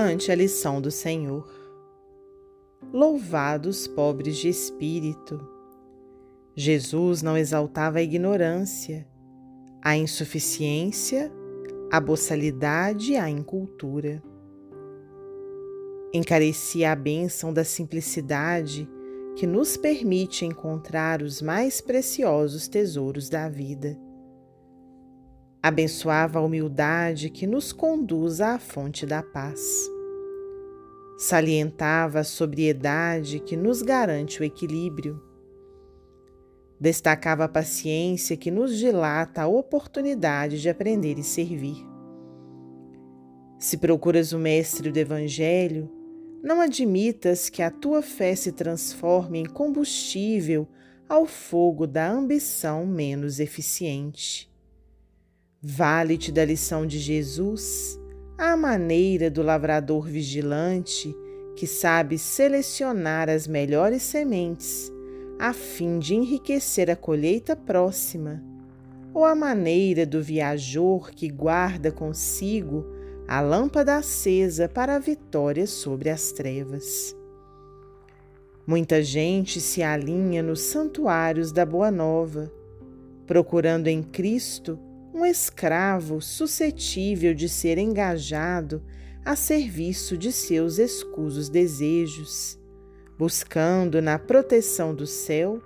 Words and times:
ante 0.00 0.32
a 0.32 0.34
lição 0.34 0.80
do 0.80 0.90
Senhor. 0.90 1.46
Louvados 2.90 3.86
pobres 3.86 4.38
de 4.38 4.48
espírito. 4.48 5.38
Jesus 6.56 7.20
não 7.20 7.36
exaltava 7.36 7.98
a 7.98 8.02
ignorância, 8.02 9.06
a 9.82 9.94
insuficiência, 9.98 11.30
a 11.92 12.00
boçalidade 12.00 13.12
e 13.12 13.16
a 13.18 13.28
incultura. 13.28 14.22
Encarecia 16.14 16.92
a 16.92 16.96
bênção 16.96 17.52
da 17.52 17.62
simplicidade 17.62 18.88
que 19.36 19.46
nos 19.46 19.76
permite 19.76 20.46
encontrar 20.46 21.20
os 21.20 21.42
mais 21.42 21.82
preciosos 21.82 22.66
tesouros 22.68 23.28
da 23.28 23.50
vida. 23.50 23.98
Abençoava 25.62 26.38
a 26.38 26.42
humildade 26.42 27.28
que 27.28 27.46
nos 27.46 27.70
conduz 27.70 28.40
à 28.40 28.58
fonte 28.58 29.04
da 29.04 29.22
paz. 29.22 29.60
Salientava 31.22 32.20
a 32.20 32.24
sobriedade 32.24 33.40
que 33.40 33.54
nos 33.54 33.82
garante 33.82 34.40
o 34.40 34.44
equilíbrio. 34.44 35.22
Destacava 36.80 37.44
a 37.44 37.48
paciência 37.48 38.38
que 38.38 38.50
nos 38.50 38.74
dilata 38.78 39.42
a 39.42 39.46
oportunidade 39.46 40.62
de 40.62 40.70
aprender 40.70 41.18
e 41.18 41.22
servir. 41.22 41.76
Se 43.58 43.76
procuras 43.76 44.32
o 44.32 44.38
Mestre 44.38 44.90
do 44.90 44.96
Evangelho, 44.96 45.90
não 46.42 46.58
admitas 46.58 47.50
que 47.50 47.62
a 47.62 47.70
tua 47.70 48.00
fé 48.00 48.34
se 48.34 48.52
transforme 48.52 49.40
em 49.40 49.44
combustível 49.44 50.66
ao 51.06 51.26
fogo 51.26 51.86
da 51.86 52.10
ambição 52.10 52.86
menos 52.86 53.40
eficiente. 53.40 54.50
Vale-te 55.60 56.32
da 56.32 56.46
lição 56.46 56.86
de 56.86 56.98
Jesus, 56.98 57.99
à 58.40 58.56
maneira 58.56 59.30
do 59.30 59.42
lavrador 59.42 60.06
vigilante 60.06 61.14
que 61.54 61.66
sabe 61.66 62.16
selecionar 62.16 63.28
as 63.28 63.46
melhores 63.46 64.02
sementes 64.02 64.90
a 65.38 65.52
fim 65.52 65.98
de 65.98 66.14
enriquecer 66.14 66.90
a 66.90 66.96
colheita 66.96 67.54
próxima, 67.54 68.42
ou 69.12 69.26
à 69.26 69.34
maneira 69.34 70.06
do 70.06 70.22
viajor 70.22 71.10
que 71.10 71.28
guarda 71.28 71.92
consigo 71.92 72.86
a 73.28 73.42
lâmpada 73.42 73.96
acesa 73.96 74.66
para 74.66 74.96
a 74.96 74.98
vitória 74.98 75.66
sobre 75.66 76.08
as 76.08 76.32
trevas. 76.32 77.14
Muita 78.66 79.02
gente 79.02 79.60
se 79.60 79.82
alinha 79.82 80.42
nos 80.42 80.62
santuários 80.62 81.52
da 81.52 81.66
Boa 81.66 81.90
Nova, 81.90 82.50
procurando 83.26 83.86
em 83.88 84.02
Cristo 84.02 84.78
um 85.12 85.24
escravo 85.24 86.20
suscetível 86.20 87.34
de 87.34 87.48
ser 87.48 87.78
engajado 87.78 88.82
a 89.24 89.36
serviço 89.36 90.16
de 90.16 90.32
seus 90.32 90.78
escusos 90.78 91.48
desejos, 91.48 92.58
buscando 93.18 94.00
na 94.00 94.18
proteção 94.18 94.94
do 94.94 95.06
céu 95.06 95.60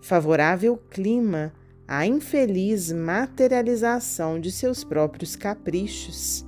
favorável 0.00 0.76
clima 0.90 1.52
à 1.86 2.06
infeliz 2.06 2.90
materialização 2.90 4.40
de 4.40 4.50
seus 4.50 4.82
próprios 4.82 5.36
caprichos. 5.36 6.44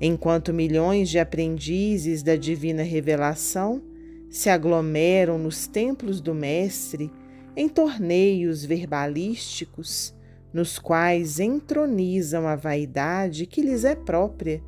Enquanto 0.00 0.52
milhões 0.52 1.08
de 1.08 1.18
aprendizes 1.18 2.22
da 2.22 2.36
divina 2.36 2.82
revelação 2.82 3.82
se 4.28 4.48
aglomeram 4.48 5.38
nos 5.38 5.66
templos 5.66 6.20
do 6.20 6.34
Mestre 6.34 7.10
em 7.56 7.68
torneios 7.68 8.64
verbalísticos, 8.64 10.14
nos 10.52 10.78
quais 10.78 11.38
entronizam 11.38 12.46
a 12.46 12.56
vaidade 12.56 13.46
que 13.46 13.62
lhes 13.62 13.84
é 13.84 13.94
própria, 13.94 14.62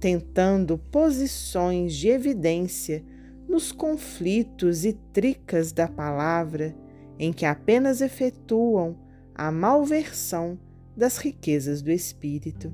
tentando 0.00 0.78
posições 0.78 1.94
de 1.94 2.08
evidência 2.08 3.04
nos 3.48 3.72
conflitos 3.72 4.84
e 4.84 4.92
tricas 5.12 5.72
da 5.72 5.86
palavra, 5.86 6.74
em 7.18 7.32
que 7.32 7.44
apenas 7.44 8.00
efetuam 8.00 8.96
a 9.34 9.50
malversão 9.50 10.58
das 10.96 11.18
riquezas 11.18 11.82
do 11.82 11.90
espírito. 11.90 12.72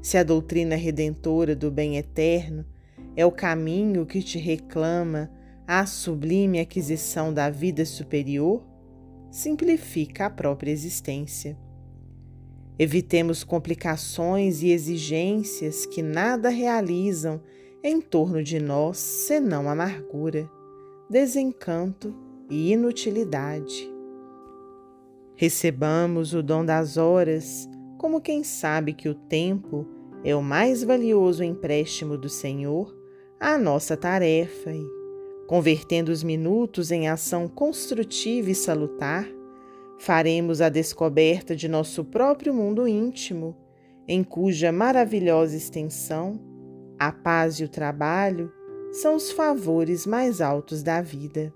Se 0.00 0.18
a 0.18 0.22
doutrina 0.22 0.74
redentora 0.74 1.54
do 1.54 1.70
bem 1.70 1.96
eterno 1.96 2.64
é 3.14 3.24
o 3.24 3.30
caminho 3.30 4.04
que 4.04 4.22
te 4.22 4.38
reclama 4.38 5.30
a 5.66 5.86
sublime 5.86 6.58
aquisição 6.58 7.32
da 7.32 7.48
vida 7.48 7.84
superior, 7.84 8.64
simplifica 9.32 10.26
a 10.26 10.30
própria 10.30 10.70
existência. 10.70 11.58
Evitemos 12.78 13.42
complicações 13.42 14.62
e 14.62 14.70
exigências 14.70 15.86
que 15.86 16.02
nada 16.02 16.50
realizam 16.50 17.40
em 17.82 18.00
torno 18.00 18.42
de 18.42 18.60
nós 18.60 18.98
senão 18.98 19.68
amargura, 19.68 20.48
desencanto 21.08 22.14
e 22.50 22.72
inutilidade. 22.72 23.90
Recebamos 25.34 26.34
o 26.34 26.42
dom 26.42 26.64
das 26.64 26.98
horas 26.98 27.68
como 27.98 28.20
quem 28.20 28.44
sabe 28.44 28.92
que 28.92 29.08
o 29.08 29.14
tempo 29.14 29.88
é 30.22 30.36
o 30.36 30.42
mais 30.42 30.84
valioso 30.84 31.42
empréstimo 31.42 32.18
do 32.18 32.28
Senhor 32.28 32.94
à 33.40 33.56
nossa 33.56 33.96
tarefa 33.96 34.70
e, 34.70 35.01
convertendo 35.46 36.10
os 36.10 36.22
minutos 36.22 36.90
em 36.90 37.08
ação 37.08 37.48
construtiva 37.48 38.50
e 38.50 38.54
salutar, 38.54 39.26
faremos 39.98 40.60
a 40.60 40.68
descoberta 40.68 41.54
de 41.54 41.68
nosso 41.68 42.04
próprio 42.04 42.54
mundo 42.54 42.86
íntimo, 42.88 43.56
em 44.06 44.24
cuja 44.24 44.72
maravilhosa 44.72 45.56
extensão 45.56 46.52
a 47.04 47.10
paz 47.10 47.58
e 47.58 47.64
o 47.64 47.68
trabalho 47.68 48.52
são 48.92 49.16
os 49.16 49.32
favores 49.32 50.06
mais 50.06 50.40
altos 50.40 50.84
da 50.84 51.02
vida. 51.02 51.52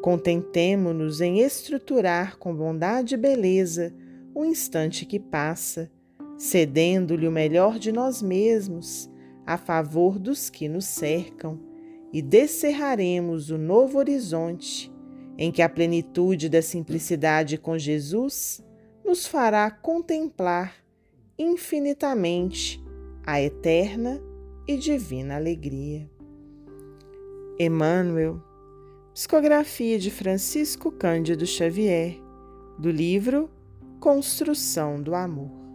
Contentemo-nos 0.00 1.20
em 1.20 1.40
estruturar 1.40 2.38
com 2.38 2.54
bondade 2.54 3.14
e 3.14 3.18
beleza 3.18 3.92
o 4.32 4.44
instante 4.44 5.04
que 5.04 5.18
passa, 5.18 5.90
cedendo-lhe 6.38 7.26
o 7.26 7.32
melhor 7.32 7.80
de 7.80 7.90
nós 7.90 8.22
mesmos 8.22 9.10
a 9.44 9.56
favor 9.58 10.20
dos 10.20 10.48
que 10.48 10.68
nos 10.68 10.84
cercam, 10.84 11.58
e 12.12 12.22
descerraremos 12.22 13.50
o 13.50 13.58
novo 13.58 13.98
horizonte 13.98 14.92
em 15.38 15.52
que 15.52 15.62
a 15.62 15.68
plenitude 15.68 16.48
da 16.48 16.62
simplicidade 16.62 17.58
com 17.58 17.78
Jesus 17.78 18.64
nos 19.04 19.26
fará 19.26 19.70
contemplar 19.70 20.74
infinitamente 21.38 22.82
a 23.24 23.40
eterna 23.40 24.20
e 24.66 24.76
divina 24.76 25.36
alegria. 25.36 26.10
Emmanuel, 27.58 28.42
psicografia 29.12 29.98
de 29.98 30.10
Francisco 30.10 30.90
Cândido 30.90 31.46
Xavier, 31.46 32.18
do 32.78 32.90
livro 32.90 33.50
Construção 34.00 35.02
do 35.02 35.14
Amor. 35.14 35.65